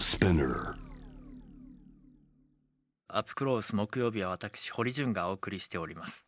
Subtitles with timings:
[0.00, 0.76] Spinner.
[3.08, 6.26] アップクロース木曜日は私堀潤がお送りしております。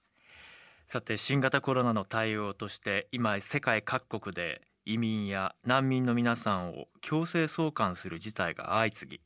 [0.87, 9.23] さて新型コロナの対応として今世界各国で移民や難民の皆さんを強制送還する事態が相次ぎ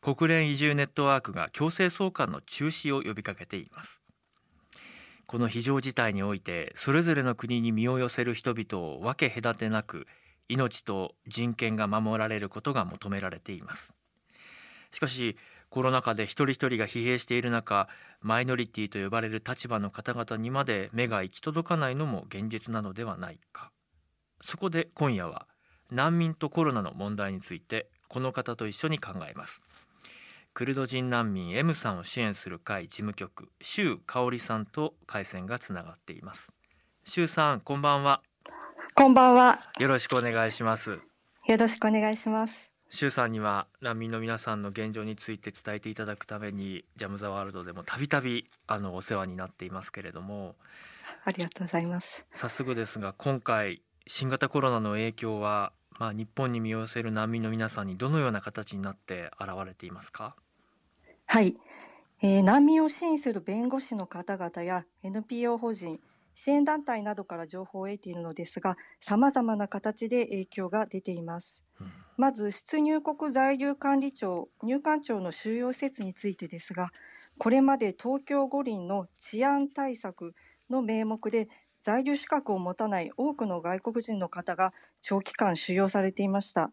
[0.00, 4.00] 国連移住ネットワークが強制送還の中止を呼びかけています。
[5.28, 10.08] この非常事態においてそれぞれの国に身を寄せる人々を分け隔てなく
[10.48, 13.94] 命と人権が守られることが求められています。
[14.90, 15.36] しかし
[15.70, 17.88] コロナ禍で一人一人が疲弊している中
[18.20, 23.70] マイノリティと呼ばれる立場の方々にまで目が行き届かないのも現実なのではないか。
[24.40, 25.46] そこで今夜は
[25.90, 29.62] 難民とコロナの問題についてこの方と一緒に考えます。
[30.54, 36.52] クルド人難民 M さんを支援する会事務局周香織さんと回線がつながっています。
[37.04, 38.22] 周さんこんばんは。
[38.98, 39.60] こんばんは。
[39.78, 40.98] よろしくお願いします
[41.46, 42.68] よろしくお願いします。
[42.90, 50.56] 周さんには難民の皆さんの現状について伝えていただくためにジャム・ザ・ワールドでもたびたびあのお世話になっていますけれども
[51.24, 52.26] ありがとうございます。
[52.32, 60.34] 早速ですが今回新型コロナの影響は、まあ、日本に身を寄せる難民の皆さんにどのような形になって現れていますか？
[61.26, 61.54] はい、
[62.20, 66.00] えー難民を支援する弁護士の方々や NPO 法人、
[66.38, 71.64] 支援団体などから情報を得ているのですが、様々な形で影響が出ています。
[71.80, 76.90] うんまず、出入国在留管理庁、入管庁の収容施設についてですが、
[77.38, 80.34] これまで東京五輪の治安対策
[80.70, 81.48] の名目で、
[81.80, 86.70] 在留資格を持たない多くの外国人の方が長期間収容されていました。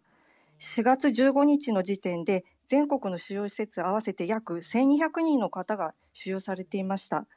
[0.60, 7.28] 4月15日の時点で、全国の収容施設合わせて約1200人の方が収容されていました。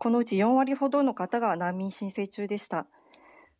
[0.00, 2.86] このうち4割ほどの方が難民申請中でした。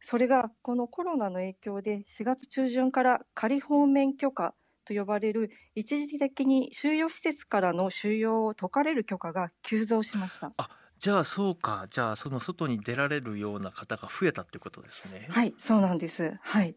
[0.01, 4.55] それがこのコロナの影響で4月中旬から仮放免許可
[4.87, 10.55] と呼ばれる一時的に収容施設からの収容を解かれる許可が急増しました。
[10.99, 15.29] じゃあそうかじゃあその外に出られるような方が増えたってことですね。
[15.31, 16.39] はい、そうなんです。
[16.41, 16.75] はい。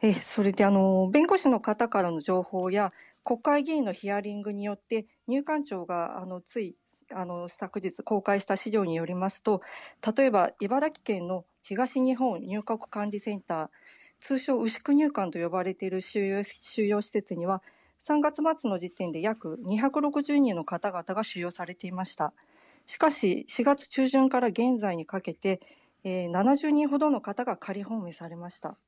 [0.00, 2.92] え、それであの、弁護士の方からの情報や、
[3.28, 6.76] 国会議員のヒアリングによって、入管庁が、あの、つい、
[7.12, 9.60] あの、昨日公開した資料によりますと、
[10.16, 13.68] 例えば、茨城県の東日本入国管理センター、
[14.16, 17.62] 通称牛久入管と呼ばれている収容収容施設には、
[18.00, 22.32] 3月末の時点で約260人の方々が収容されていました。
[22.86, 25.60] しかし、4月中旬から現在にかけて、
[26.02, 28.78] えー70人ほどの方が仮放免されました。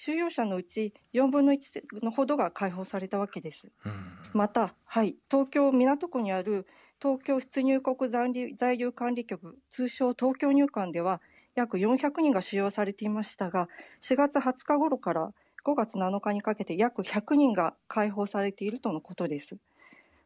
[0.00, 3.72] 収容者のうち4分の1のほどが解放されたわけです。
[3.84, 3.92] うん
[4.32, 6.68] また、はい、東京港区にある
[7.02, 11.20] 東京出入国在留管理局、通称東京入管では
[11.56, 13.68] 約400人が収容されていましたが、
[14.00, 15.32] 4月20日頃から
[15.66, 19.58] 5月7日にかけて約100人が解放されているとのことです。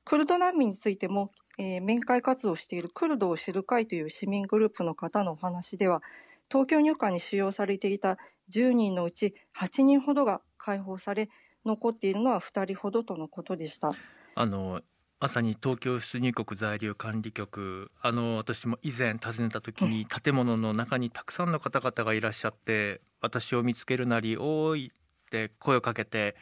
[0.05, 6.03] クルド難民についても、えー面会活動をしているクルドを知る会という市民グループの方のお話では、
[6.53, 8.19] 東京入管に収容されていた
[8.53, 11.31] 10人のうち8人ほどが解放され、
[11.65, 13.93] 残っているのは2人ほどとのことでした。
[14.35, 14.83] あの
[15.19, 26.35] まさに東京出入国在留管理局あの私も以前訪ねた時に建物の中にたくさんの方々がいらっしゃって私を見つけるなり「おーい」って声をかけて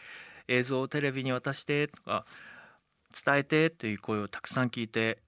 [0.49, 2.25] 映像をテレビに渡してとか
[3.25, 5.19] 伝えてという声をたくさん聞いて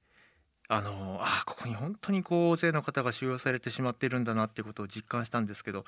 [0.74, 5.84] あのあここに本当にこう大勢の方が収容されてしまっているんだなっていうことを実感したんですけど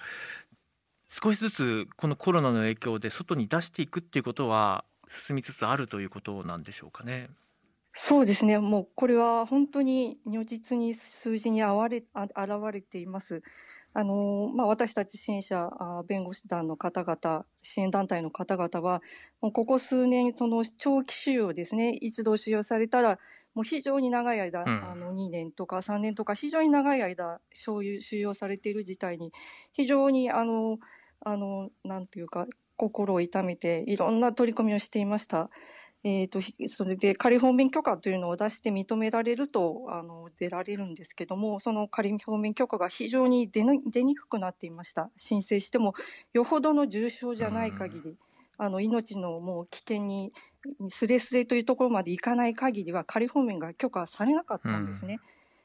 [1.06, 7.30] 少しずつこのコロナの影響で外に出していくっていうことは進みつつあるということなんでしょうかね。
[7.92, 8.58] そうですね。
[8.58, 12.32] もうこれは本当に如実に数字にあわれあ現
[12.72, 13.42] れています。
[13.96, 19.00] あのまあ、私たち支援者、あ弁護士団の方々、支援団体の方々は、
[19.40, 23.20] もうここ数年、その長期収容ですね、一度収容されたら、
[23.54, 24.90] もう非常に長い間、うん。
[24.90, 29.32] あの2年とか3年とか、非常に長い間、収容収容されている事態に、
[29.72, 30.78] 非常にあの、
[31.24, 35.50] あの、なんていうか、心を痛めて、いろんな取り組みをしていました。
[36.06, 45.10] えー、とひそれで仮放免許可というのを出して認められるとあの出られるんですけどもその仮放免許可が非常に出に出にくくなっていました。
[45.16, 45.94] 申請しても
[46.34, 48.18] よほどの重症じゃない限り
[48.56, 50.32] あの命のもう危険に
[50.88, 55.18] すれすれというところまでいかない限りは仮放免が許可されなかったんですね。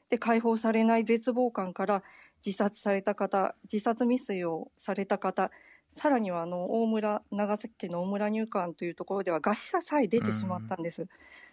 [0.08, 2.02] で解放されない絶望感から
[2.44, 5.50] 自殺された方自殺未遂をされた方
[5.88, 11.08] さらにはあの大村長崎県の大村入管というところでは餓死者さえ出てしまったんです、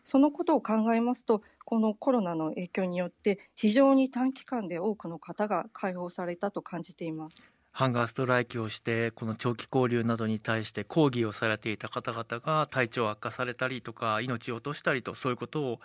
[0.06, 15.80] そのことを考えますとこのコロナの影響によって非常に短期間で多くの方が解放されたと感じていますハンガーストライキをしてこの長期交流などに対して抗議をされていた方々が体調悪化されたりとか命を落としたりとそういうことを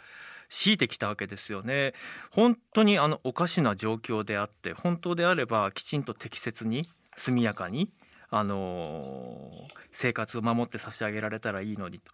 [0.48, 1.92] 強いてきたわけですよね。
[2.30, 6.86] 本当にあのおかしな状況であって本当であればきちんと適切に
[7.18, 7.90] 速やかに
[8.30, 9.50] あの
[9.90, 12.10] 生活を守って差し上げられたらいいのにと。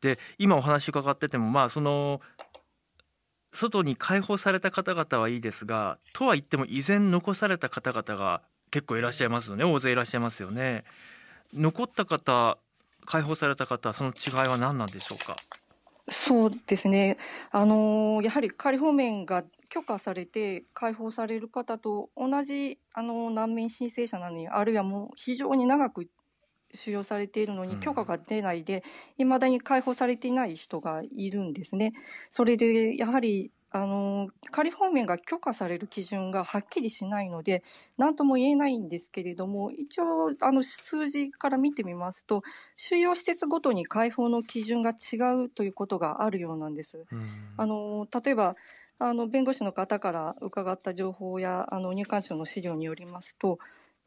[0.00, 2.20] で今お話伺っててもまあその
[3.52, 10.84] 外に解放された方々はいいですがとは言っても依然残された方々が結構いらっしゃいますよね大勢いらっしゃいますよね。
[11.52, 12.58] 残った方
[13.06, 15.36] 解放された方その違いは何なんでしょうか？
[16.08, 17.18] そうですね。
[17.52, 26.08] あの、やはり仮放免が許可されて解放される方と同じ、あの、難民申請者なのに、あるいはもう非常に長く
[26.74, 28.82] 収容されているのに許可が出ないで、
[29.18, 31.92] いまだに解放されていない人がいるんですね。
[32.28, 37.62] それで、やはりあの仮放免が許可される基準がはっきりしないので
[37.98, 42.42] 何とも言えないんですけれども一応あの数字から見てみますと
[42.76, 47.04] 収容施設ごとに解放の基準が違うということがあるようなんです。
[47.56, 48.56] あの例えば
[48.98, 53.58] あの弁護士の方から伺った情報やあの入管庁の資料によりますと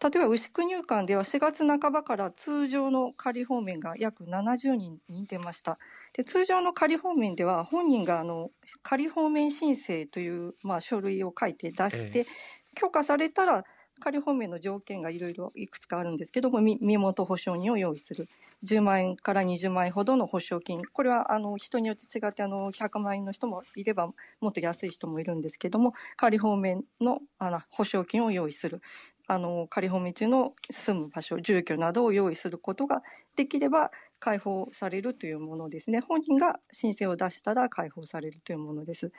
[0.04, 5.80] 例えば牛久入管では4月半ばから通常の仮放免が約70人に出ました。
[6.12, 8.50] で通常の仮放免では本人があの
[8.82, 12.28] 仮放免申請という、まあ、書類を書いて出して、
[12.76, 13.64] 許可されたら
[14.02, 18.28] 仮放免の条件がいろいろいくつかあるんですけども身元保証人を用意する。
[18.64, 20.82] 10万円から20万円ほどの保証金。
[20.86, 24.08] これはあの人によって違ってあの100万円の人もいれば
[24.40, 28.82] もっと安い人もいるんですけども仮放免のあの保証金を用意する
[29.28, 33.02] あの仮放免中の住む場所住居などを用意することが
[33.36, 39.12] できれば解放されるというものですね本人が申請を出したら解放されるというものです。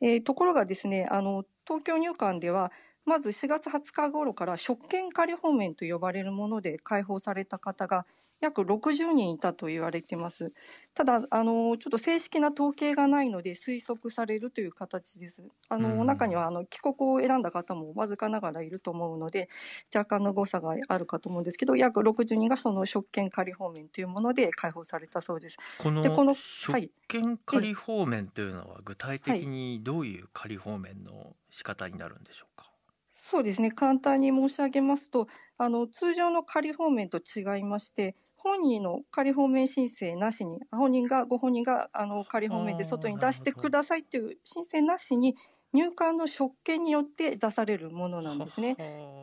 [0.00, 2.72] えー、ところがですねあの東京入管では
[3.04, 8.06] まず4月20日頃から職権仮放免と呼ばれるもので解放された方が
[8.40, 10.52] 約60人いたと言われています。
[10.94, 15.42] ただ、あの、ちょっと正式な統計がないので推測されるという形です。
[15.68, 19.48] あの、中には、あの、帰国を選んだ方もわずかながらいると思うので、
[19.94, 25.56] 若干の誤差があるかと思うんですけど、約60人がその職権仮放免というもので解放されたそうです。
[25.78, 32.78] この、でこの職権仮放免というのは具体的にどういう仮放免の仕方になるんでしょうか、はい
[33.10, 35.26] そうですね簡単に申し上げますと
[35.56, 45.34] あの通常の仮放免と違いまして本人の仮放免申請なしに本人がご本人があの仮放免で外に出してくださいという申請なしに
[45.72, 48.76] 入管の職権によって出されるものなんですね。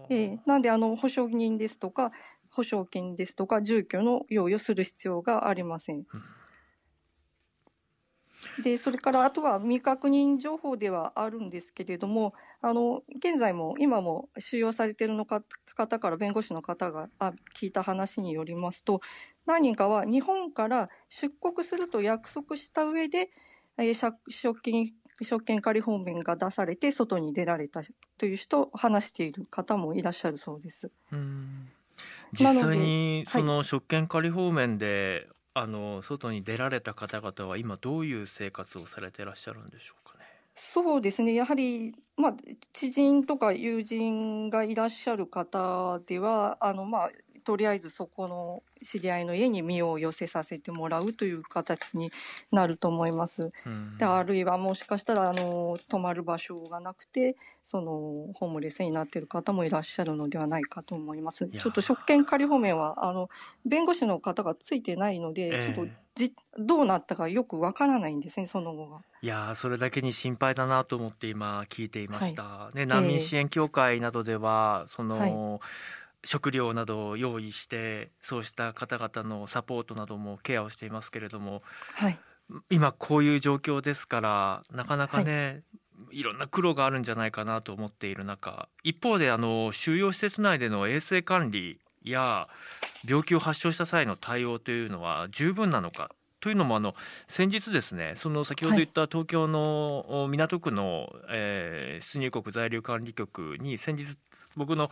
[0.10, 2.12] えー、なんであの保証人ですとか
[2.52, 6.06] 保証金ですとか住居の用意をする必要がありません。
[8.64, 17.10] でそれからあとは未確認情報ではあるんですけれどもあの現在も今も収容されているの方から弁護士の方が
[17.56, 19.02] 聞いた話によりますと
[19.46, 23.30] 何人かは日本から出国すると約束した上で
[24.30, 27.82] 職権職権仮放免が出されて外に出られた
[28.18, 30.90] という人を話している方もいらっしゃるそうです。
[32.32, 40.26] 実際にその職権仮放免であの外に出られた方々は今どういう生活をされてらっしゃるんでしょうかね？
[40.54, 42.34] そうですねやはり、まあ、
[42.74, 47.10] 知人とか友人がいらっしゃる方ではあの、まあ、
[47.46, 52.12] とりあえずそこの知り合いの家に身を寄せさせてもらうという形に
[52.52, 53.52] なると思います。
[54.00, 61.48] であるいはもしかしたらあの泊まる場所がなくてそのホームレスになっている方もいらっしゃるのではないかと思います。
[61.48, 63.30] ちょっと職権仮放免はあの
[63.64, 69.02] 弁護士の方がついてないので、えー、ちょっとじどうなったかよくわからないんですねその後が。
[69.22, 72.44] いやそれだけに心配だなと思って今聞いていました。
[72.44, 75.60] はい、ね難民支援協会などでは、えー、その、はい
[76.26, 81.62] 食料などを用意してそうした方々のサポートなどもケアをしていますけれども、
[81.94, 82.18] はい、
[82.70, 85.64] 今こういう状況ですからなかなかね、
[85.98, 92.48] はい、いろんな苦労があるんじゃないかなと思っている中一方であの収容施設内での衛生管理や
[93.08, 96.94] 病気を発症した際の対応というのは十分なのかというのもあの
[97.28, 104.16] 先日ですねその先ほど言った東京の港区の、えー、出入国在留管理局に先日
[104.56, 104.90] 僕の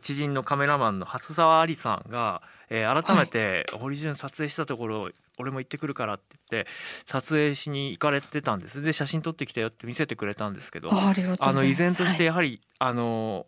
[0.00, 6.70] 知人のカメラマンの初沢ありさんが、えー、改めて堀潤撮影したところ、はい、俺も行ってくるからって言って
[7.06, 8.82] 撮影しに行かれてたんです。
[8.82, 13.46] で写真撮ってきたよって見せてくれたんですけどあの依然としてやはり、はい、あの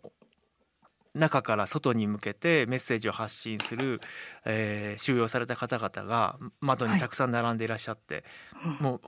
[1.15, 3.99] 中から外に向けてメッセージを発信する、
[4.45, 8.23] えー、収容された方々が窓にたくさん並んでいらっしゃって、
[8.53, 9.01] はい、もう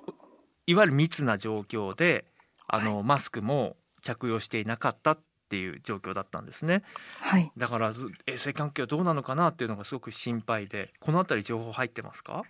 [0.65, 2.25] いわゆる密な状況で
[2.73, 5.19] あの、マスクも着用していなかったっ
[5.51, 6.81] ていう状況だったんですね。
[7.19, 7.51] はい。
[7.57, 7.91] だから
[8.25, 12.43] 衛生環境どうなのかなっていうのがすごく心配で、このあたり情報入ってますか？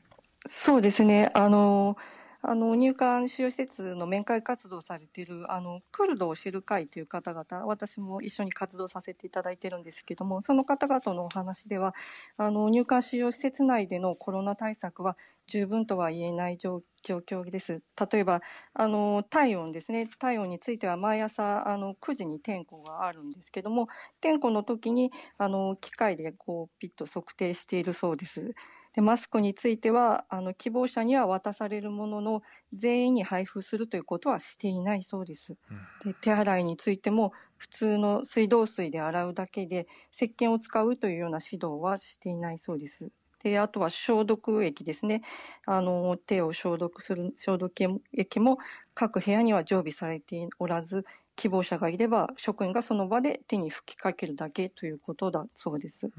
[0.46, 1.31] そうですね。
[1.34, 1.98] あの
[2.44, 11.94] あの入管収容施設の面会活動されているあのクルドを知る会という方々私も一緒に活動させていただいているんですけどもその方々のお話では
[12.38, 15.18] あの入管収容施設内でのコロナ対策は
[15.48, 17.82] 十分とは言えない状況です。
[18.12, 18.42] 例えば
[18.74, 23.88] あの体温ですね体温については毎朝あの9時に点呼があるんですけども
[24.22, 28.54] 点呼の時にあの機械でこうピッと測定しているそうです。
[28.94, 32.42] でマスクについてはあの希望者には渡されるものの
[32.74, 35.58] 全員に配布するということはしていないそうです。
[36.00, 43.12] で手洗いについても普通の水道水で洗うだけで石鹸を使うというような指導はしていないそうです。
[43.44, 45.22] であとは消毒液ですね
[45.66, 47.74] あの手を消毒する消毒
[48.14, 48.58] 液も
[48.94, 51.06] 各部屋には常備されておらず
[51.36, 56.12] 希望者がいれば職員がその場で手に吹きかけるだけということだそうです。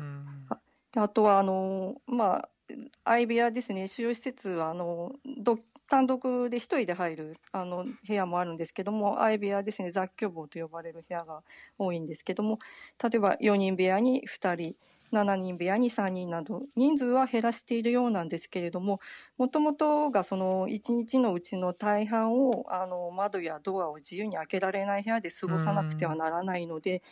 [0.96, 2.50] あとはあのまあ
[3.04, 3.88] 相部屋ですね。
[3.88, 5.12] 収容施設はあの
[5.88, 9.90] 単独で1人で入るあの部屋もあるんですけども相部屋ですね。
[9.90, 11.42] 雑居房と呼ばれる部屋が
[11.78, 12.58] 多いんですけども
[13.02, 14.76] 例えば4人部屋に2人
[15.12, 19.00] 7人部屋に3人など人数は減らしているようなんですけれども
[19.38, 27.02] もともとがその1日のうちの大半をあの窓やドアを自由に開けられない部屋で過ごさなくてはならないので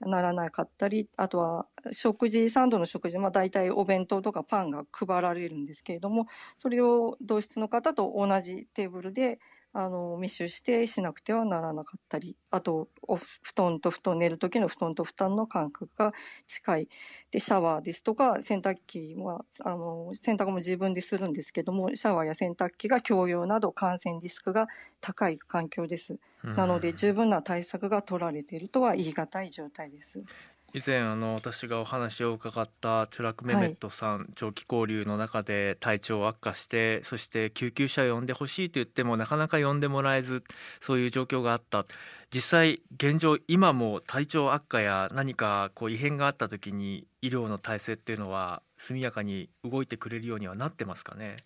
[0.00, 6.26] ならなかったりあとは食事3度の食事、まあ、大体お弁当とかパンが配られるんですけれども
[6.56, 9.38] それを同室の方と同じテーブルで
[9.72, 16.12] あの密集してしなくてはならなかったりあとお布団と布団寝る時の布団と布団の間隔が
[16.46, 16.88] 近い
[17.30, 24.66] でシャワーですとか洗濯機はあの洗濯も自分でするんですけどもシャワーや洗濯機が共用など感染リスクが
[25.00, 26.18] 高い環境です。
[26.56, 30.24] なので十分な対策が取られているとは言い難い状態です。
[30.72, 40.44] 以前あの私がお話を伺ったチュラク・メメットさん、はい、長期交流の中で体調悪化してそして救急車を呼んでほしいと言ってもなかなか呼んでもらえず
[40.80, 41.86] そういう状況があった
[42.32, 51.36] 実際現状今も体調悪化や何かこう異変があった時に医療の体制っていうのは速やかに動いてくれるようにはなってますかね？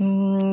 [0.00, 0.04] う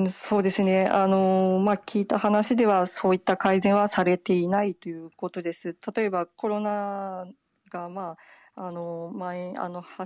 [0.04, 0.86] んそうですね。
[0.86, 5.76] あの、まあ、聞いた話では、そういった改善はされていないということです。
[5.96, 7.26] 例えば、コロナ
[7.72, 8.18] が、ま
[8.56, 10.06] あ、あの、蔓延、あの、は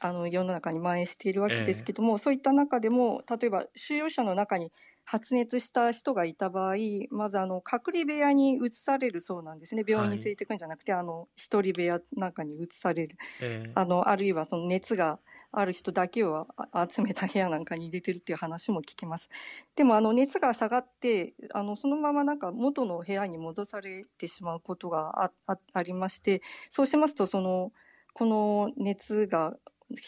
[0.00, 4.70] あの世の中に蔓延しているわけですけども、えー、そういった中でも例えば収容者の中に
[5.04, 6.76] 発熱した人がいた場合
[7.10, 9.82] まずあの隔離部屋に移されるそうなんですね。
[9.86, 15.18] 病院に連れていくんじゃなくて、はい、あの一人部屋なんかに移される、えー、あのあるいはその熱が
[15.52, 16.48] ある人だけを
[16.90, 19.28] 集めた部屋なんかに入れてるっていう話も聞きます。
[19.76, 25.30] でもあの熱が下がってあのそのままなんか元の部屋に戻されてしまうことが
[25.74, 27.72] ありましてそうしますとその
[28.14, 29.56] この熱が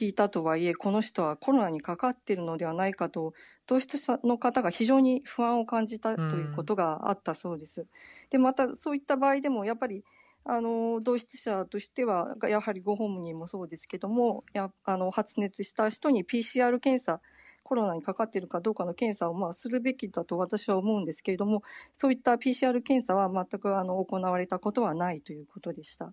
[0.00, 3.34] 引いたとはいえこの人はコロナにかかっているのではないかと
[3.66, 7.86] 同室者の方が非常に不安を感じたということがあったそうです。
[8.30, 10.04] でまたそういった場合でもやっぱり
[10.44, 17.20] あの同室者としてはやはりご本人もそうですけどもやあの発熱した人に PCR 検査
[17.62, 26.12] コロナにかかっているかどうかの検査をまあするべきだと私は思うんですけれどもそういった PCR 検査は全くあの行われたことはないということでした。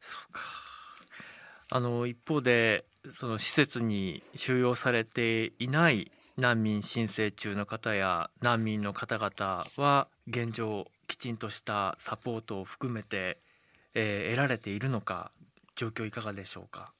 [0.00, 0.40] そうか
[1.68, 13.38] あの一方でその施設に収容されていない難民申請中の方や難民の方々は現状きちんとしたサポートを含めて、
[13.94, 15.30] えー、得られているのか
[15.74, 16.92] 状況いかがでしょうか？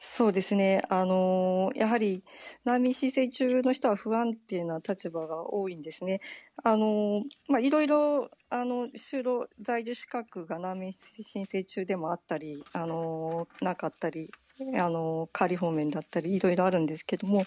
[0.00, 0.80] そうですね。
[0.88, 2.22] あのやはり
[2.64, 6.20] 難民申請中の人は不安定な立場が多いんですね。
[6.62, 14.30] あのまあいろいろあの就労在留資格が難民申請中でもあったり、あのなかったり、
[14.76, 17.44] あの仮放免だったりいろいろあるんですけども、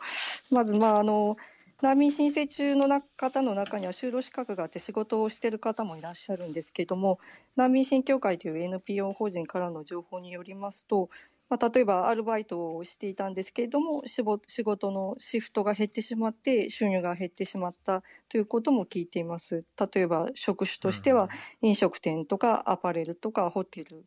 [0.50, 1.38] まずまああの
[1.82, 7.20] 難民申請中の方の中には就労資格があって仕事をしている方もいらっしゃるんですけれども
[7.56, 11.10] 難民審協会という NPO 法人からの情報によりますと、
[11.50, 14.24] まあ、例えばアルバイトをしていたんですけれども仕
[14.64, 19.66] 事のシフトが減ってしまって収入が減ってしまったということも聞いています。
[19.94, 21.30] 例えば職種としては
[21.64, 24.06] 飲食店とかアパレルとかホテル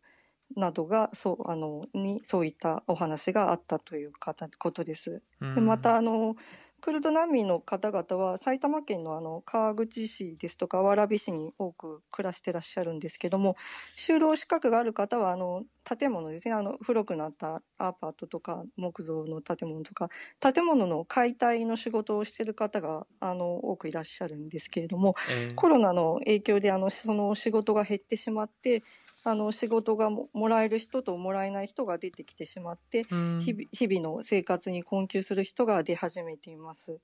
[0.57, 4.12] などがそうあのにそういったお話があったという
[4.59, 5.23] ことです。
[5.40, 6.37] でまたあの
[6.85, 13.57] クルド難民の方々は埼玉県のあの川口市ですとか蕨市に多く暮らしてらっしゃるんですけども
[13.97, 16.53] 就労資格がある方はあの建物ですね。
[16.53, 20.11] あの古くなったアパートとか木造の建物とか
[20.41, 25.14] 建物の解体の仕事をしている方があの多くいらっしゃるんですけれども、
[25.47, 28.83] えー、コロナの影響であのその仕事が減ってしまって
[29.25, 37.00] あの仕事がもらえる人ともらえない人が出てきてしまって、うん、日々の生活に困窮する人が出始めています。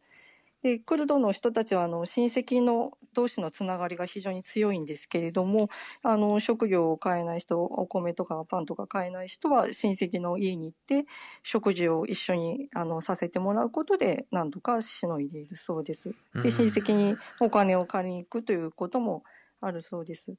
[0.63, 5.71] でクルドの人たちはあの親戚の同士のつながりが非常に強いんですけれども
[6.03, 11.07] あの職業を買えない人お米とかパンとか買えない人は親戚の家に行って
[11.43, 16.15] 食事を一緒にあのさせてもらうことで何とかしのいでいるそうです。
[16.35, 19.25] で親戚にお金を借りに行くということも
[19.63, 20.35] あるそうです。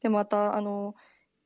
[0.00, 0.94] でまたあの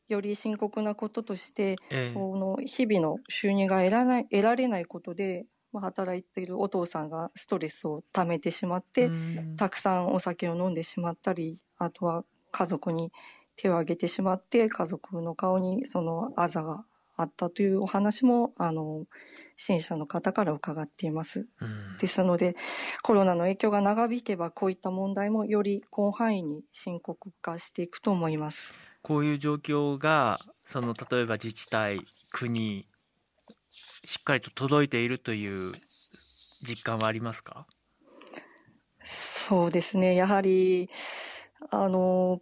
[0.08, 9.10] より深刻なこととして、えー、その日々の収入が得らない得られないことで、まあ、働いているお父さんがストレスをためてしまって、
[9.56, 13.12] たくさんお酒を飲んでしまったりあとは家族に
[13.56, 16.84] 手を挙げてしまって家族の顔にそのあざが
[17.18, 19.04] あったというお話もあの
[19.56, 21.48] 支援者の方から伺っています。
[22.00, 22.54] ですので
[23.02, 28.72] コロナの影響が長引けばこういった問題もより広範囲に深刻化していくと思います。
[29.02, 32.00] こういう状況がその例えば自治体
[32.31, 32.87] 国
[34.05, 35.73] しっかりと届いているという
[36.62, 37.67] 実感はありますか？
[39.02, 40.14] そうですね。
[40.14, 40.90] やはり
[41.71, 42.40] あの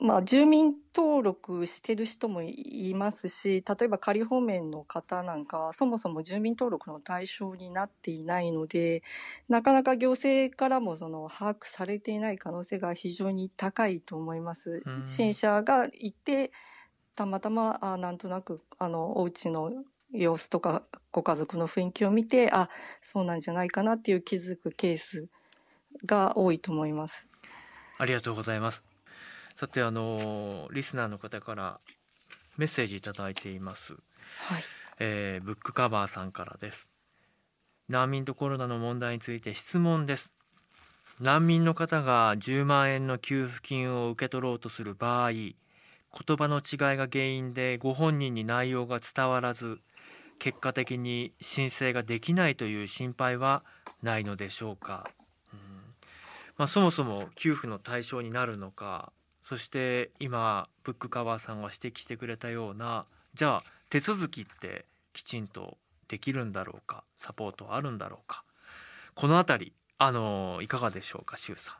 [0.00, 9.02] まあ、住民登録してる人もいますし例えば仮放免の方なんかはそもそも住民登録の対象になっていないので
[9.48, 14.86] なかなか行政からもその把握されていない可能性が非常に高いと思います。
[14.98, 16.52] 支援者がいて
[17.16, 19.72] たまたまあなんとなくあのお家の
[20.10, 22.70] 様子とかご家族の雰囲気を見てあ
[23.02, 25.28] そうなんじゃないかなっていう気づくケース
[26.06, 27.28] が多いと思います。
[27.98, 28.85] ありがとうございます。
[29.56, 31.80] さてあのリスナーの方から
[32.58, 34.62] メッセージいただいています、はい。
[34.98, 36.90] えー、ブックカバーさんからです。
[37.88, 40.30] 難民とコロナの問題について質問です。
[41.20, 45.54] 難民の方が10万円の給付金を受け取ろうとする場合言
[46.36, 49.78] 葉の違いが原因でご本人に内容が伝わらず
[50.38, 53.64] 結果的に申請ができないという心配は
[54.02, 55.08] ないのでしょうか、
[55.54, 55.58] うん。
[56.58, 59.12] まあ、そもそも給付の対象になるのか
[59.46, 65.78] そして今ブックカバーさんが指摘してくれたようなじゃあ手続きってきちんと
[66.08, 68.42] できるんだろうかサポートあるんだろうか
[69.14, 71.76] この辺りあのいかがでしょうか周さん。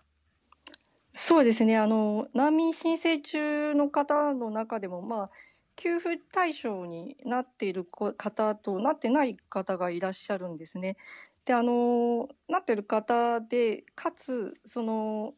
[1.10, 5.30] そうですねあの難民申請中の方の中でもまあ
[5.74, 10.96] 給付対象になっている方となってない方がいらっしゃるんですね。
[11.46, 15.32] であのなってる方でかつその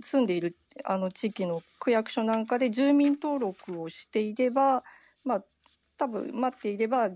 [0.00, 4.82] 住んでいるあの地域の区役所なんかで住民登録をしていれば
[5.24, 5.44] まあ
[5.96, 7.10] 多分待っていれば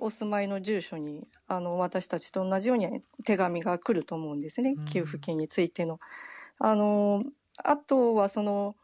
[0.00, 4.76] お住まいの住所にあの私たちと同じように手紙が来ると思うんですね。
[4.90, 6.00] 給付金についての。
[6.58, 7.22] あの
[7.62, 8.76] あとはその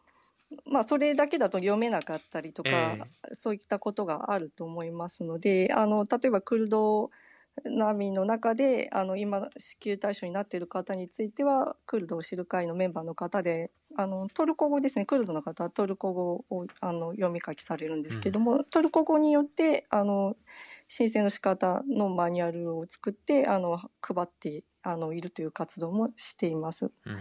[0.64, 7.10] まあ、それだけだと読めなかったりとか、えー、そういったことがあると思いますのであの例えばクルド
[7.64, 15.06] 難民の中であの今支給対象になっている方についてはクルドを知る会のメンバーの方であのトルコ語ですね。
[15.06, 20.36] クルドの方はトルコ語をあの読み書きされるんですけども、うん、トルコ語によってあの
[20.86, 26.84] 申請の仕方のマニュアルを作ってあの配ってあのいるという活動もしています。
[26.84, 27.16] うん、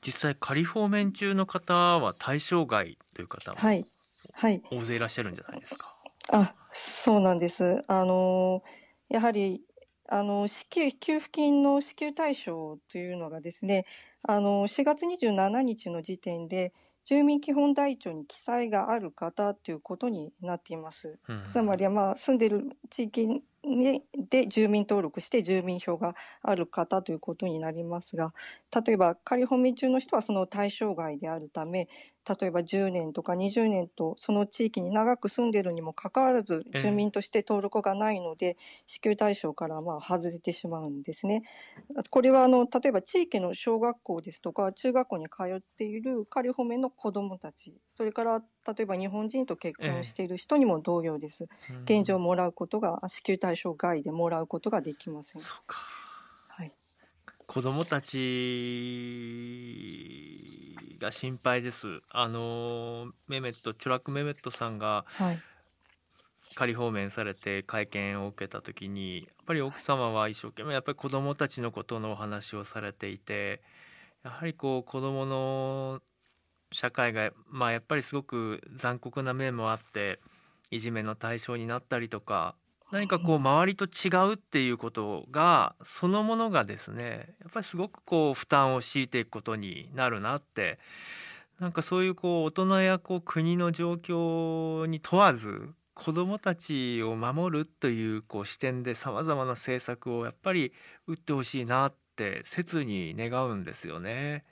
[0.00, 3.86] 実際仮放免中の方は対象外という方も、はい、
[4.34, 5.86] はい、大勢いらっしゃるんじゃないですか？
[6.32, 7.84] あ、そうなんです。
[7.88, 8.62] あの、
[9.08, 9.64] やはり、
[10.08, 13.84] あの、支給、給付金の支給対象というのがですね、
[14.22, 16.72] あの、4月27日の時点で、
[17.04, 21.18] 住民基本台帳に記載がある方ということになっています。
[21.28, 23.26] うん、つまりは、まあ、住んでる地域
[23.64, 28.32] にで住民登録して住民票がある方ということになりますが、
[28.86, 31.88] 例えば仮放免中の人はその対象外であるため、
[32.28, 38.56] 例えば10年とか20年とその地域に長く住んでるにもかかわらず住民として登録がないので
[38.86, 41.42] 支給対象からまあ外れてしまうんですね。
[42.10, 51.46] これはあの例えば地域の小学校ですとか中学校に通っている仮放免の子どもたちそれから例えば日本人と結婚している人にも同様です。
[51.84, 55.42] 現状もらうことが支給対象外でもらうことができません。
[55.42, 55.78] そうか
[57.46, 58.16] 子供たち
[61.02, 62.00] が心配です。
[62.08, 65.38] あのメメットチョラクメメットさんが、はい、
[66.54, 73.60] 仮放免されて会見を受けた時にやっぱり奥様は一生懸命やっぱり子どもたちのことのお話をされていて
[74.24, 76.00] やはりこう子どもの
[76.70, 80.20] 社会がまあやっぱりすごく残酷な面もあって
[80.70, 82.54] いじめの対象になったりとか
[82.92, 90.78] 何かこう周りと違うっていうことがそのものがですねやっぱりすごくこう負担を強いていくことになるなって
[91.58, 100.72] なんかそういうこう大人やこう国の状況に問わず子どもたちを守るというこう視点でさまざまな政策をやっぱり
[101.06, 104.44] 打ってほしいなって切に願うんですよね。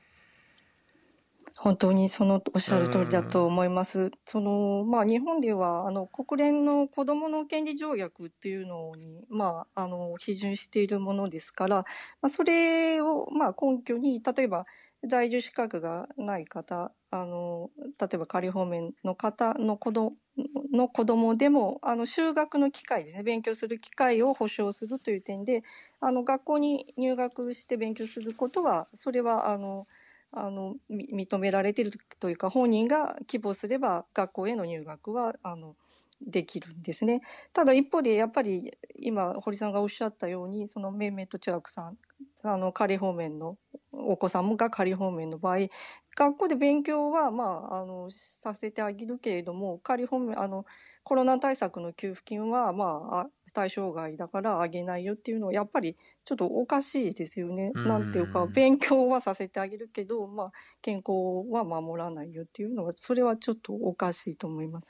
[1.62, 4.10] 本当にそのおっしゃる通りだと思います。
[4.24, 11.76] そのまあ日本ではあの国連の子どもの権利条約っていうのにまああの批准しているものですから、
[12.22, 14.64] まあ、それをまあ根拠に例えば
[15.06, 20.14] 在住資格がない方あの例えば仮放免の方の子ど
[20.72, 25.62] の子供でもあの修学の機会ですね勉強する機会を保障するという点で
[26.00, 29.86] あの学校に入学して勉強することはそれはあの
[30.32, 31.90] あの認められてる
[32.20, 35.76] というか本人が希望すれば学校への入学はあの
[36.20, 37.22] できるんですね。
[37.52, 41.98] ただ一方でやっぱり今堀さんがおっしゃったようにそのメイメント中学さん
[42.42, 43.56] あの仮方面の
[43.92, 45.68] お子さんが仮方面の場合
[46.16, 50.64] 学校で勉強はまああのさせてあげるけれども仮方面あの
[51.02, 57.72] コロナ対策の給付金はまあ対象外だからあげないよっていうのはやっぱりちょっとおかしいですよね。
[57.74, 61.12] なんていうか勉強はさせてあげるけど、まあ、健康
[61.50, 64.86] は守らないよっていうのはそれはちょっとおかしいと思います。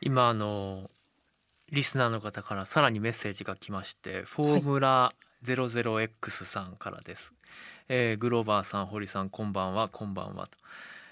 [0.00, 0.86] 今あの
[1.70, 5.12] リスナーの方からさらにメッセージが来ましてフォームラ
[5.44, 7.32] 00X さんからです、
[7.88, 9.88] えー、グローバーさん堀さんこんばんは。
[9.88, 10.58] こんばんはと、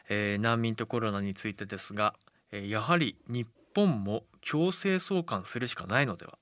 [0.09, 2.15] えー、難民とコロナについてですが、
[2.53, 6.39] えー、やはり日本も強制送還するしかないのでは。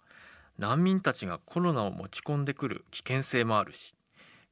[0.59, 3.97] 難民たちがコロナを持ち込んでくる危険性もあるし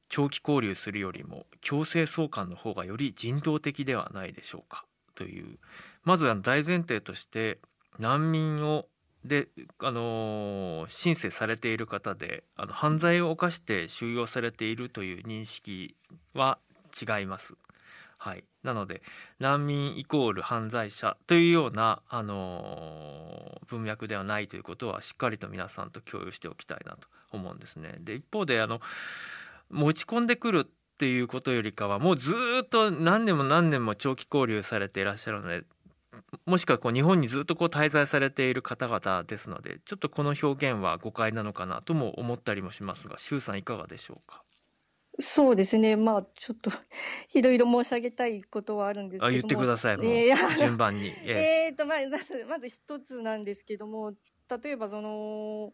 [0.09, 4.85] 長期交流するよりも強制送還の方がより人道的ではないでしょうか。
[5.15, 5.57] という。
[6.03, 7.59] まず大前提として
[7.99, 8.87] 難民を
[9.25, 9.47] で、
[9.79, 15.95] あの申請されている方であの犯罪を犯して収容されているという認識
[16.33, 16.59] は
[17.01, 17.55] 違います。
[18.17, 19.01] はい、なので
[19.39, 27.95] 難民イコール犯罪者というような、あの文脈ではないということはしっかりと皆さんと共有しておきたいなと思うんですね。
[27.99, 28.79] で一方であの
[29.69, 32.33] 持ち込んでくるっていうことよりかはもうず
[32.63, 35.63] っと何年も何年も長期交流されていらっしゃるので
[36.45, 44.43] もしくはこう日本にずっとこう滞在されている方々ですのでちょっとこの表現は誤解なのかなとも思ったりもしますが周さんいかがでしょうか？
[45.19, 45.95] そうですね。
[45.95, 46.71] まあちょっと
[47.33, 49.97] いろいろ申し上げたいことはあるんですけど言ってください
[50.57, 51.09] 順番に。
[51.25, 54.13] えー、とまずまず一つなんですけども
[54.63, 55.73] 例えばその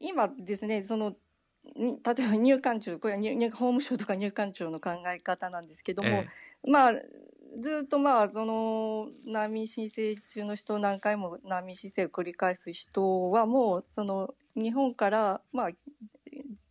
[0.00, 1.16] 今ですねその
[1.64, 6.92] 例えば入管庁これは入法務省とか入管庁の考え方なんですけども、えー、まあ
[7.58, 15.70] ずっとまあその難民申請中の人何回も難民申請を繰り返す人はもうその日本からまあ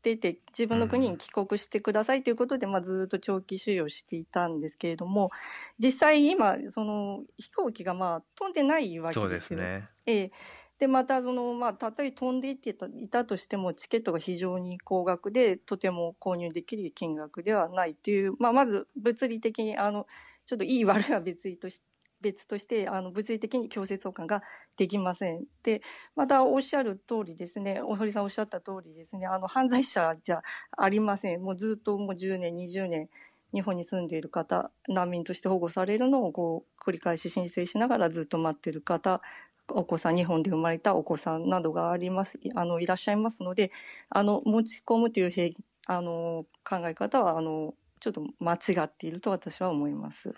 [0.01, 5.29] 出て自分の国に帰国してくださいということで、まあ、ずっと長期収容していたんですけれども
[5.77, 9.59] 実際今その飛行機がまあ飛んでないわけですよ。
[9.59, 10.31] ね、ええ
[10.79, 20.07] でまたその、まあ、たとえ飛んでいっていたとしてもチケットが非常に高額でとても購入できる金額ではないという、まあ、まず物理的にあの
[20.49, 21.83] ちょっといい悪いは別とし
[22.21, 24.41] 別としてあの物理的に強制送還が
[24.75, 25.45] できません。
[25.63, 25.81] で
[26.15, 30.41] またおっしゃる通りですね大堀さんおっしゃった通りですねあの犯罪者じゃ
[30.75, 33.09] ありませんもうずっともう10年20年
[33.53, 39.21] 日本に住んでいる方難民として保護されるのをこう繰り返し申請しながらずっと待っている方
[39.69, 43.71] お子さん日本で生まれたお子さんなどがありますあのいらっしゃいますので
[44.09, 45.53] あの持ち込むという
[45.85, 50.33] あの考え方はあのちょっと間違っていると私は思います。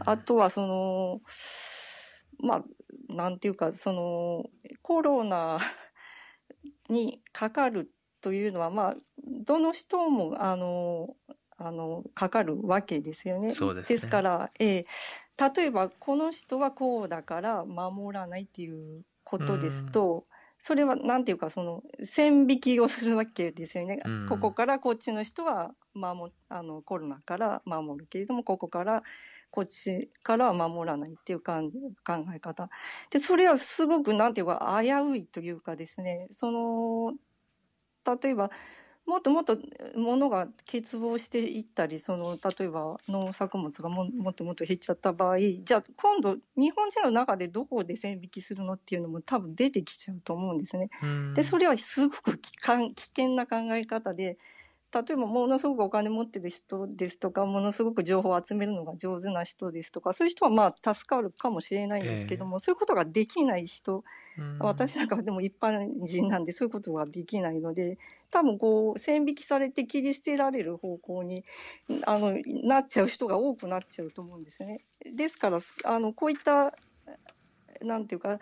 [0.00, 1.20] あとはその
[2.38, 2.64] まあ
[3.12, 4.44] なんていうかその
[4.82, 5.58] コロナ
[6.88, 7.90] にかかる
[8.20, 8.96] というのはまあ
[9.44, 11.14] どの人もあの
[11.56, 13.48] あのかかるわけですよね。
[13.48, 20.26] ですねですから、えー、例えばこの人はこうだから守らないっていうことですと、
[20.58, 24.00] それはなんていうかその線引きをするわけですよね。
[24.04, 29.02] うん、ここからこっちの人は守あのコロナから守るけれどもここから
[29.50, 32.68] こっちからは守らないっていう感じ考え方
[33.10, 37.14] でそれはすごくなんていうか危ういというかですねその
[38.22, 38.50] 例えば
[39.08, 39.56] もっともっと
[39.96, 50.90] 物が欠乏していったりその例えば農作物がももっともっと減っちゃった場合じゃあ今度日本人の中でどこで線引きするのっていうのも多分出てきちゃうと思うんですね。
[51.34, 54.36] でそれはすごく危険な考え方で
[54.94, 64.02] 例えばものすごくお金持ってる人ですとかものすごく情報を集めるのが上手な人ですとかそういう人はまあ助かるかもしれないんですけども、えー、そういうことができない人、
[64.60, 67.98] 私なんかでも一般人なんでそういうことができないので
[68.30, 71.44] 多分こう線引きされて切り捨てられる方向に
[72.06, 74.84] あのなっちゃう人が多くなっちゃうと思うんですね。
[75.04, 76.74] ですからあのこういった
[77.82, 78.38] なんていうか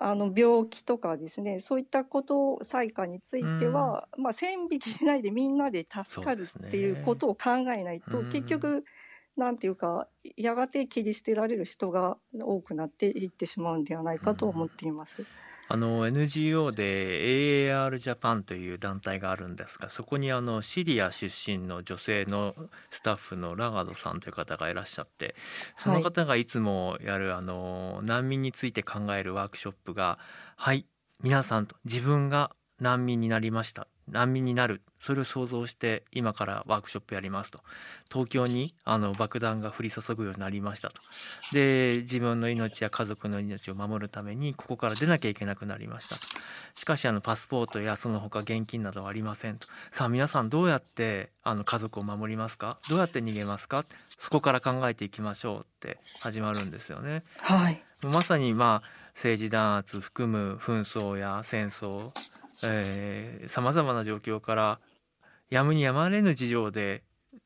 [0.00, 8.84] あの病気とかですねそういったこと災禍については、まあ、線引きしないでみんなで助かるっていうことを考えないと、結局
[9.36, 15.24] なんていうかやがて切り捨てられる人が多くなっていってしまうんではないかと思っています。
[15.70, 22.54] あの NGO で AAR ジャパンという団体があるんですがそこにあのシリア出身の女性の
[22.90, 25.34] スタッフのラガードさんという方がいらっしゃって
[25.76, 30.18] その方がいつもやるあの難民について考えるワークショップが
[30.56, 30.86] 「はい
[31.22, 34.82] 皆さんと自分が難民になりました難民になる。
[35.00, 37.60] それを想像して今からワークショップやりますと。
[38.10, 40.96] 東京にあの爆弾が降り注ぐようになりましたと。
[41.52, 46.22] で自分の命や家族の命を守るためにここから出なきゃいけなくなりましたと。
[46.74, 49.68] しかしあのパスポートやその他現金などはありませんと。
[49.92, 52.78] さあ皆さんどうやってあの家族を守りますか？
[52.90, 53.84] どうやって逃げますか？
[54.18, 57.22] そこから考えていきましょうって始まるんですよね。
[57.42, 62.10] はい、まさにまあ政治弾圧含む紛争や戦争
[62.58, 64.80] さまざまな状況から
[65.50, 67.02] やむにやまれぬ事情で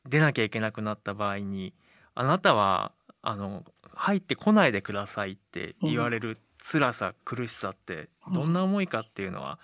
[0.08, 1.74] 出なきゃいけなくなった場合に
[2.14, 9.58] あなたはあの入ってこないでくださいって言われる辛さ、苦しさってどんな思いかっていうのは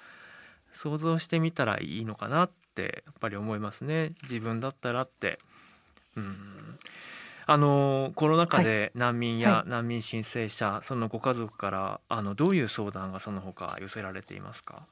[0.72, 4.12] 想像してみたらいいのかなってやっぱり思いますね。
[4.22, 5.38] 自分だったらって。
[6.16, 6.78] うん。
[7.46, 14.86] あのコロナ禍で難民や難民申請者、はいはい、そのご家族からあのどういう相談がその他寄せられていますか？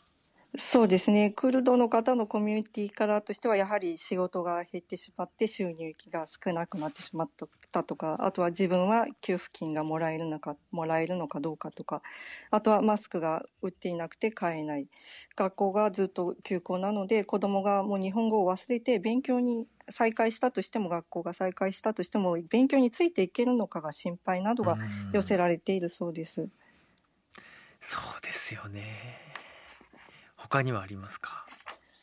[0.55, 1.31] そうですね。
[1.33, 7.31] クルドの方のコミュニティからとしては、やはり仕事が減ってしまって収入が少なくなってしまっ
[7.73, 12.01] たとか、あとは自分は給付金がもらえるのか、もらえるのかどうかとか、
[12.51, 14.89] あとはマスクが売っていなくて買えない。
[15.37, 24.79] 学校がずっと休校なので、子供がもう日本語を忘れて勉強に再開したとしても、学校が再開したとしても、勉強についていけるのかが心配などが
[25.13, 26.49] 寄せられているそうです。
[27.81, 29.26] そうですよね。
[30.49, 31.47] 他にはありますか？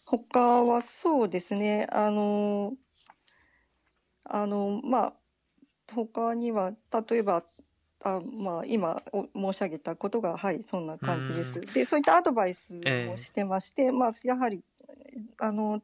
[0.06, 1.88] 他はそうですね。
[1.92, 2.74] あの
[4.26, 5.14] あのまあ
[5.94, 6.72] 他には
[7.10, 7.44] 例えば
[8.04, 9.02] あまあ今
[9.36, 11.62] 申し上げたことがはいそんな感じです。
[11.62, 12.80] でそういったアドバイス
[13.12, 14.62] をしてまして、えー、まあやはり
[15.40, 15.82] あの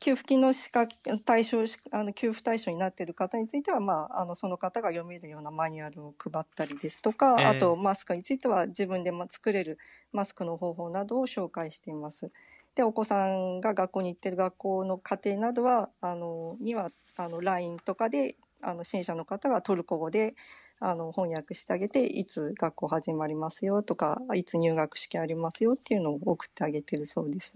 [0.00, 1.58] 給付金の資格対象
[1.92, 9.78] あの給付対象になっている方については、まあ、あのその方が読めるようなマニュアルを配ったりですとか、えー、あとマスクについては自分で作れる
[10.12, 12.32] マスクの方法などを紹介しています。
[12.74, 20.34] でお子さんが学校に行っている学校の家庭などはあのにはあの LINE とかであの支援者の方がトルコ語で
[20.80, 27.52] あの翻訳してあげていつ学校始まりますよとかいつ入学式ありますよっていうのを送ってあげてるそうです。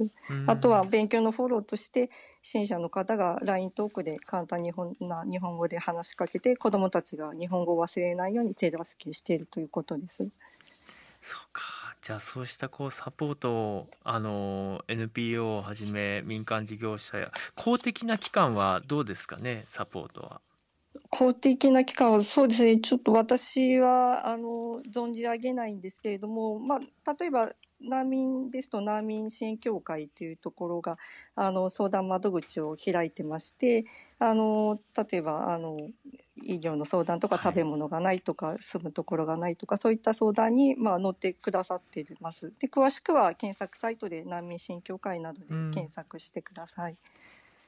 [0.47, 2.11] あとは勉強のフォローとして
[2.43, 10.29] 支援者の方が LINE トークで簡単日本な日本語で話しかけて子どもたちが日本語を忘れないように手助けしているということです。
[11.23, 11.63] そうか
[12.03, 20.43] じゃあそうしたこうサポートをあの NPO をはじめ民間事業者や公的な機関はどうですかねサポートは。
[21.15, 30.99] 公的な機関はそうですねちょっと私はあの存じ上げないんですけれども、まあ、例えば難民ですと難民支援協会というところが
[31.37, 33.85] あの相談窓口を開いてまして
[34.19, 35.77] あの例えばあの
[36.43, 42.53] 医療の相談とか食べ物がないとか、はい、住むところがないとかそういった相談に、まあ、乗ってくださっています。
[42.59, 46.93] で詳しくは検索サイトで難民支援協会などで検索してください。
[46.93, 46.99] うん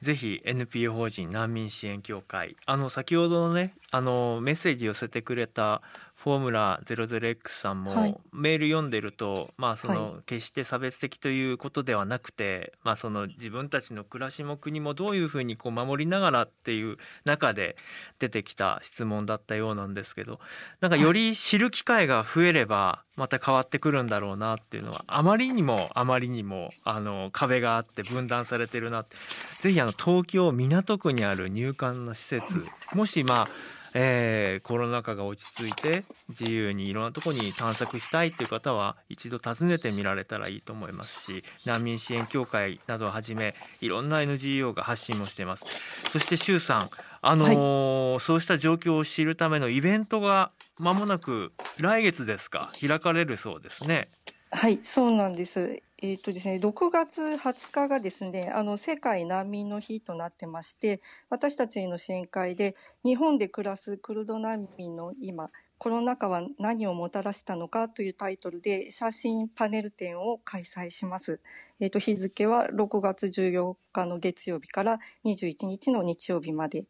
[0.01, 2.55] ぜひ NPO 法人難民支援協会。
[2.65, 5.81] あの先ほどのねあのメッセージ寄せてくれた
[6.17, 17.77] フォームラ 00X さんも、はい、メール読んでるとまあその、はい、決して差別的ということではなくてまあその自分たちの暮らしも国もどういうふうにこう守りながらっていう中で
[18.17, 20.39] 出てきた質問だったようなんですけど
[20.81, 29.15] なんかより知る機会が増えればまた変わってくるんだろうなっていうのはあまりにもあまりにもあの壁があって分断されてるなって。
[29.59, 33.47] ぜひあの東京港区にある入管の施設もしまあ
[33.93, 45.65] えー、コロナ禍が落ち着いて自由にいろんなとこに探索したいっていう方は一度訪ねてみられたらいいと思いますし難民支援協会などをはじめいろんな NGO が発信もしています。
[46.09, 46.89] そして周さん
[47.21, 52.69] あのーはい、そうした状況を知るためのイベントがまもなく来月ですか？
[52.79, 54.05] 開かれるそうですね。
[54.51, 71.41] はいそうなんですえっとですね、6月20日がですね、あの世界難民の日となってまして、私たちの支援会で日本で暮らすクルド難民の今、コロナ禍は何をもたらしたのかというタイトルで写真パネル展を開催します。
[71.79, 76.85] えっと、日付は6月14日の月曜日から21日の日曜日まで、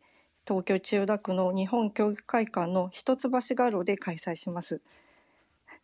[0.46, 4.82] 東京千代田区の日本教育会館の一橋画廊で開催します。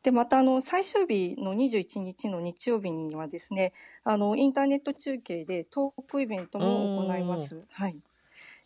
[0.03, 3.71] でまたあの最終日の21日の日曜日にはですね
[4.03, 7.65] あのインターネット中継でトークイベントも行います。
[7.71, 7.95] はい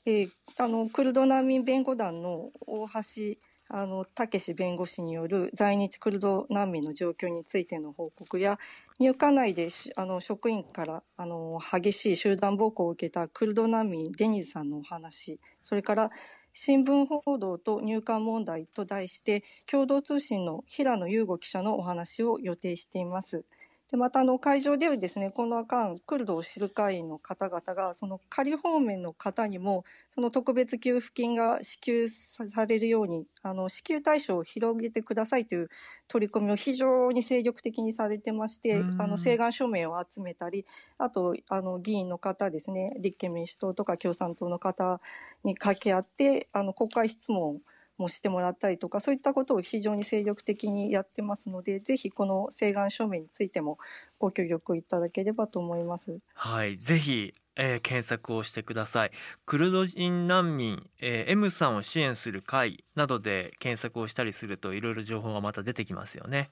[0.06, 3.38] えー、あのクルド難民弁護団の大橋
[3.70, 8.58] あの武史弁護士による在日クルド難民の状況についての報告や
[9.00, 16.12] 入管内であの職員からあの激しい集団暴行を受けたクルド難民デニズさんのお話それから
[16.60, 23.46] 新聞報道と入管問題と題して共同通信の平野優吾記者のお話を予定しています。
[23.90, 35.70] でまたあの会場ではですねこの間クルドを知る会員の方々がその仮放免の方にもその特別給付金が支給されるようにあの支給対象を広げてくださいという
[36.10, 40.66] 取り組みを非常に精力的にされてまして、あの請願署名を集めたり
[40.98, 45.02] あとあの議員の方ですね立憲民主党とか共産党の方
[45.44, 47.58] に掛け合ってあの国会質問を
[47.98, 53.78] もしてもらったりとかそういったことを非常に精力的にやってますのでぜひこの請願書面についても
[54.20, 56.20] ご協力いただければと思います。
[56.34, 56.78] はい。
[56.78, 59.12] ぜひえー、検索をしてください。
[59.46, 66.52] クルド人難民、えー、M さんを支援する会などで検索をしたりするといろいろ情報がまた出てきますよね。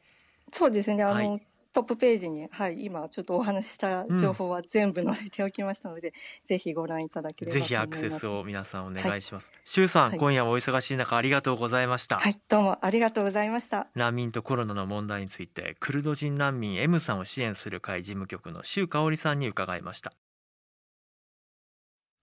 [0.52, 1.04] そうですね。
[1.04, 6.14] あの、はい、トップページに、はい、今ちょっとお話した情報は全部載せておきましたので、うん、
[6.46, 9.52] ぜひご覧いただければぜひアクセスを皆さんお願いします。
[9.66, 12.16] しゅうさん、はい、今夜お忙しい中ありがとうございました。
[12.16, 13.88] はい、どうもありがとうございました。
[13.94, 20.14] 難民とコロナの問題について、クルド人難民 M さんを支援する会事務局の周香織さんに伺いました。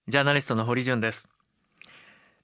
[0.08, 1.28] ジャーナリストの堀潤です。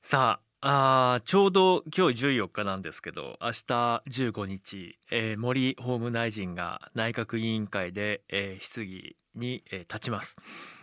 [0.03, 10.37] さあ、あちょうど今日14日なんですけど明日15日、えー、森法務大臣が内閣委員会で、えー、質疑に、えー、立ちます、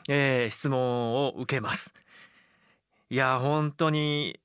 [0.08, 1.94] えー、質問を受けます。
[3.10, 4.40] いや本当に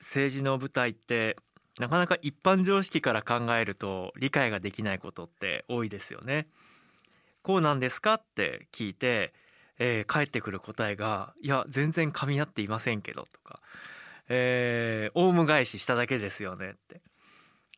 [0.00, 1.36] 政治の舞台って
[1.78, 6.48] なかなか一般常識から考えると理解ができないことって多いですよね。
[7.42, 9.32] こうなんですかって聞いて、
[9.78, 13.60] えー、返ってくる答えがいや全然噛み合っていませんけどとか。
[14.28, 17.00] えー、オウム返ししただけですよねって。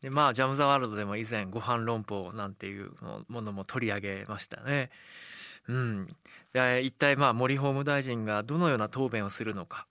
[0.02, 2.90] でまあジャム・ザ・ワールドでも以前ご飯論法なんていう
[3.28, 4.90] ものも取り上げましたね。
[5.68, 6.08] うん、
[6.52, 9.86] で一体まあ森法務大臣がどのような答弁をするのか、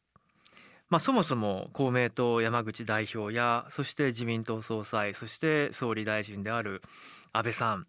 [0.89, 6.81] まあ、そもそも公明党山口代表やそして自民党総裁そして総理大臣である
[7.31, 7.87] 安倍さん。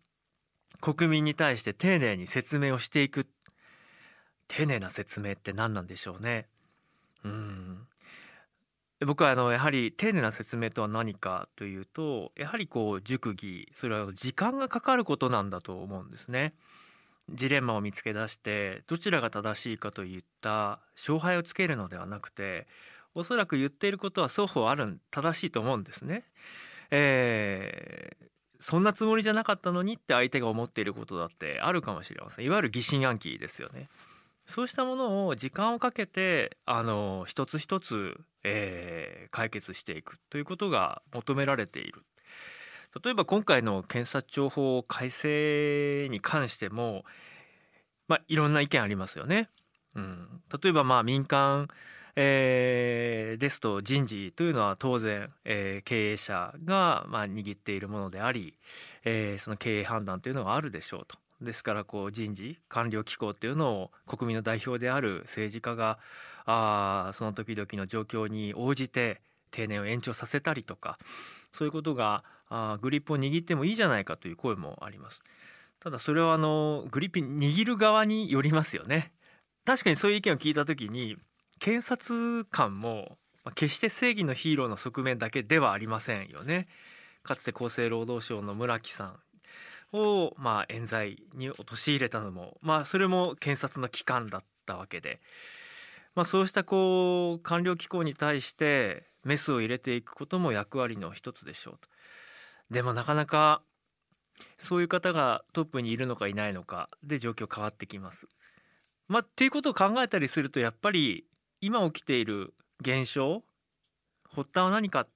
[0.81, 3.27] 国民に対して丁寧に説明をしていく。
[4.49, 6.49] 丁寧な説明って何なんでしょうね。
[7.25, 7.87] うん。
[9.07, 16.55] 僕はあのやはり丁寧な説明とは何かというとやはりこう熟議それは時間がかかることなんだと思うんですね。
[17.33, 22.67] ジレンマを見つけ出してどちらが正しいかといった勝敗をつけるのではなくて
[23.15, 26.25] おそらく言っていることは双方ある正しいと思うんですね。
[26.91, 28.27] えー、
[28.61, 33.89] そんなつもりじゃなかったのにって相手が思っていることだってあるかもしれませんいわゆる疑心暗鬼ですよね。
[34.47, 42.05] そうしたものを時間をかけてあの一つ一つ、えー、解決していくということが求められている。
[43.05, 47.05] 例えば今回の検察庁法改正に関しても、
[48.09, 49.49] まあ、いろんな意見ありますよね。
[49.95, 51.69] うん、例えばまあ民間、
[52.17, 58.55] えー、ですと人事というのは当然、えー、経営者がまあ握っているものであり、
[59.05, 61.17] えー、その経営判断というのがあるでしょうと。
[61.41, 65.99] ですからこう人事官僚機構っていうのを国民の代表である政治家が
[66.47, 70.99] あその時々の状況に応じて定年を延長させたりとか
[71.53, 75.21] そういうことがあグリップを握ってもいいじゃないかという声もあります。
[75.79, 79.13] ただそれはあのグリップ握る側によりますよね。
[79.65, 81.17] 確かにそういう意見を聞いた時に
[81.59, 83.19] 検察官も
[83.55, 86.69] 決して正義のヒーローの側面だけではありませんよね。
[87.23, 89.05] かつて厚生労働省の村木さ
[89.93, 95.21] んをまあ冤罪に陥れたのもまあそれも検察の機関だったわけで、
[96.15, 101.89] まあ、そうしたこう官僚機構に対してメスを入れていくことも役割の一つでしょうと。
[102.71, 103.63] でもなかなか
[104.59, 108.27] そういう方がトップにいるのかいないのかで状況変わってきます。
[109.09, 111.27] まあっていうことを考えたりするとやっぱり
[111.61, 113.43] 今起きている現象
[114.29, 115.07] 発端は何か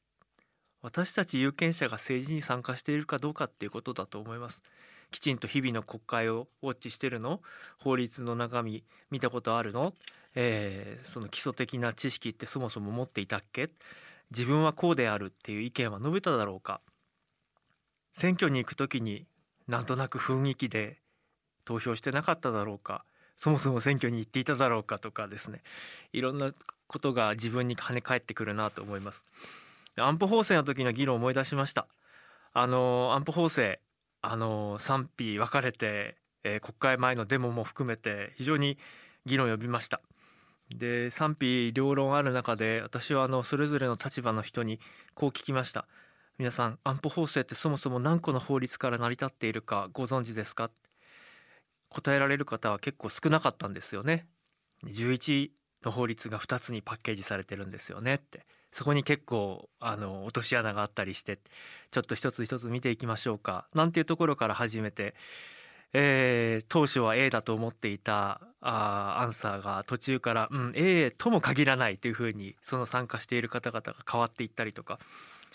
[0.82, 4.62] 私たち有権者が政治に参加しているかどうかっていうことだと思います。
[5.14, 7.40] きちんと日々の国会をウォッチしてるの？
[7.78, 9.94] 法律の中身見たことあるの、
[10.34, 13.70] えー、その基礎的な知識ってそもそも持っていたっけ？
[14.32, 16.80] 自分はこうであるっていう意見は述べただろうか？
[18.12, 19.24] 選挙に行く時に
[19.68, 20.96] なんとなく雰囲気で
[21.64, 23.04] 投票してなかっただろうか？
[23.36, 24.98] そもそも選挙に行っていただろうか？
[24.98, 25.62] とかですね。
[26.12, 26.52] いろんな
[26.88, 29.24] ことが自分に跳ね返ってくるなと思います。
[29.96, 31.86] 安保法制の時の議論を思い出しました。
[32.52, 33.78] あの安保法制
[34.26, 38.78] あの賛否分かれて、えー、国会前のデモも含めて非常に
[39.26, 40.00] 議論を呼びました。
[40.74, 44.80] で賛否両論ある中で私はあのそれぞれの立場の人に
[45.14, 45.86] こう聞きました。
[46.38, 50.70] 皆さん安保法制ってそもそも何個の法律から成り立っているかご存知ですか？
[51.90, 54.26] 答えられる方は結構少なかったんですよね。
[54.84, 55.50] 11
[55.84, 58.46] の法律が2つにパッケージされてるんですよねって。
[58.74, 61.38] そこに結構あの落とし穴があったりして
[61.92, 63.68] ちょっと一つ一つ見ていきましょうか。
[63.72, 65.14] なんていうところから始めて、
[65.92, 74.98] えー、当初は A だと思っていたあアンサーが途中から、うん、A とも限らないというふうにその参加している方々が変わっていったりとか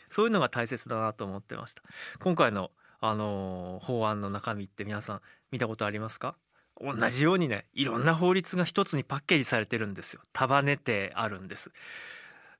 [0.09, 1.83] そういうのが大切だなと思ってました。
[2.21, 6.35] 今回の、あの、法案の中身って皆さん見たことありますか？
[6.81, 10.21] 同じようにねいろんな法律が一つにパッケージされてるんですよ。
[10.31, 11.71] 束ねてあるんです。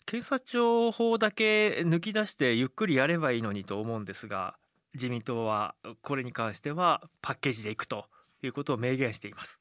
[0.09, 4.55] 警察庁法だけ抜き出してゆっくりやればいいのにと思うんですが
[4.95, 8.05] 自民党はこれに関してはパッケージでいくと
[8.41, 9.59] いうことを明言しています。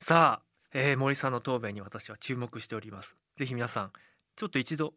[0.00, 3.16] さあ、えー、森さんの答弁に私は注目しております。
[3.36, 3.92] ぜひ皆さん
[4.36, 4.94] ちょっと一度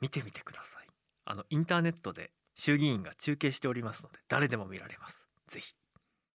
[0.00, 0.86] 見てみてください。
[1.24, 5.28] あのインターネットで衆議院が中継しておりますので誰でも見られます。
[5.48, 5.74] ぜひ。